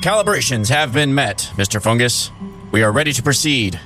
[0.00, 1.82] Calibrations have been met, Mr.
[1.82, 2.30] Fungus.
[2.72, 3.78] We are ready to proceed.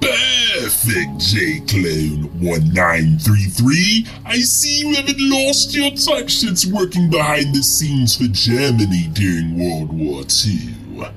[0.00, 4.06] Perfect, Jay Clone 1933.
[4.26, 9.58] I see you haven't lost your touch since working behind the scenes for Germany during
[9.58, 11.08] World War II.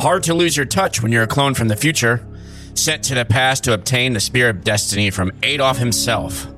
[0.00, 2.26] Hard to lose your touch when you're a clone from the future,
[2.74, 6.48] sent to the past to obtain the Spear of Destiny from Adolf himself.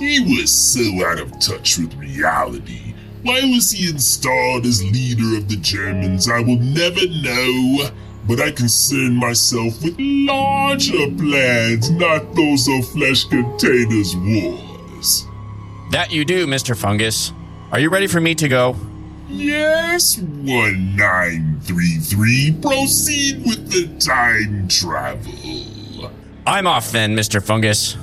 [0.00, 2.94] He was so out of touch with reality.
[3.22, 6.26] Why was he installed as leader of the Germans?
[6.26, 7.90] I will never know.
[8.26, 15.26] But I concern myself with larger plans, not those of Flesh Containers Wars.
[15.90, 16.74] That you do, Mr.
[16.74, 17.30] Fungus.
[17.70, 18.74] Are you ready for me to go?
[19.28, 22.52] Yes, 1933.
[22.62, 26.10] Proceed with the time travel.
[26.46, 27.42] I'm off then, Mr.
[27.42, 27.98] Fungus.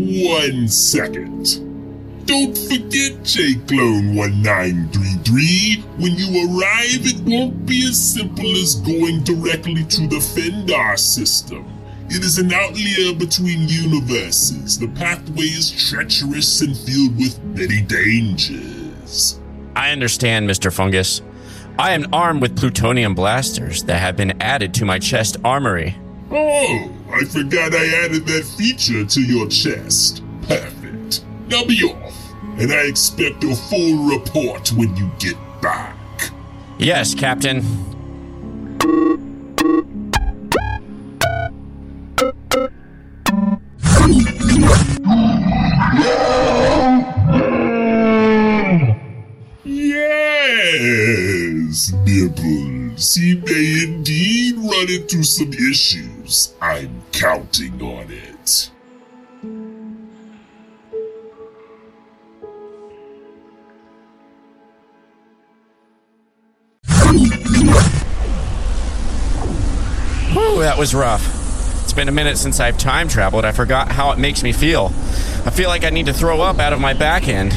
[0.00, 2.26] One second.
[2.26, 5.84] Don't forget, Jay Clone 1933.
[5.98, 11.66] When you arrive, it won't be as simple as going directly to the Fendar system.
[12.08, 14.78] It is an outlier between universes.
[14.78, 19.38] The pathway is treacherous and filled with many dangers.
[19.76, 20.72] I understand, Mr.
[20.72, 21.20] Fungus.
[21.78, 25.94] I am armed with plutonium blasters that have been added to my chest armory.
[26.30, 30.22] Oh, I forgot I added that feature to your chest.
[30.42, 31.24] Perfect.
[31.48, 35.96] Now be off and I expect a full report when you get back.
[36.78, 37.64] Yes, Captain.
[51.70, 53.14] Yes, Nibbles.
[53.14, 56.52] He may indeed run into some issues.
[56.60, 58.72] I'm counting on it.
[70.32, 71.84] Whew, that was rough.
[71.84, 73.44] It's been a minute since I've time traveled.
[73.44, 74.86] I forgot how it makes me feel.
[75.46, 77.54] I feel like I need to throw up out of my back end.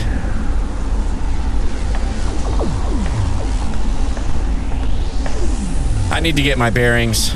[6.14, 7.34] I need to get my bearings.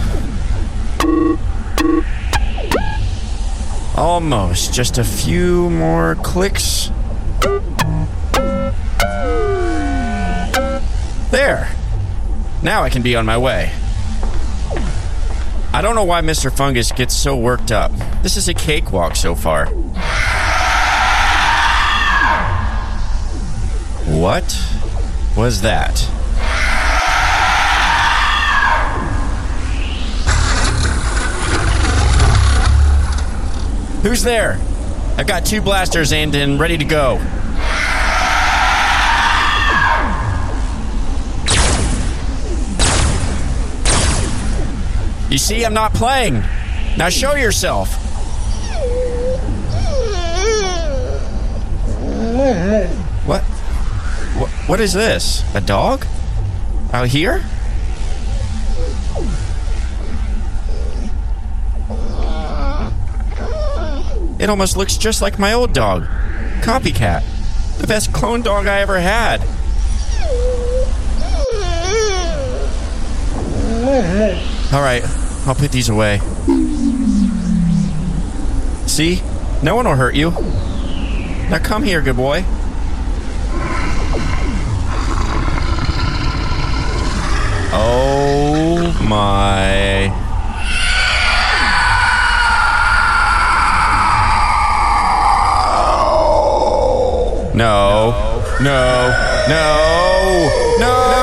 [3.98, 4.72] Almost.
[4.72, 6.92] Just a few more clicks.
[11.32, 11.76] There.
[12.62, 13.72] Now I can be on my way.
[15.74, 16.56] I don't know why Mr.
[16.56, 17.92] Fungus gets so worked up.
[18.22, 19.66] This is a cakewalk so far.
[24.06, 24.56] What
[25.36, 26.08] was that?
[34.08, 34.58] Who's there?
[35.18, 37.16] I've got two blasters aimed and ready to go.
[45.30, 46.42] You see, I'm not playing.
[46.98, 47.96] Now show yourself.
[53.26, 53.44] What?
[53.44, 55.44] What, what is this?
[55.54, 56.06] A dog?
[56.94, 57.44] Out here?
[64.40, 66.06] It almost looks just like my old dog.
[66.62, 67.24] Copycat.
[67.80, 69.42] The best clone dog I ever had.
[74.74, 75.04] All right,
[75.48, 76.20] I'll put these away.
[78.86, 79.22] See?
[79.64, 80.32] No one will hurt you.
[81.50, 82.44] Now come here, good boy.
[87.80, 89.77] Oh my.
[97.58, 98.14] No.
[98.60, 99.10] No.
[99.50, 100.78] No.
[100.78, 101.17] No.